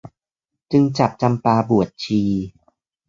[0.71, 2.21] จึงจับจำปาบวชชี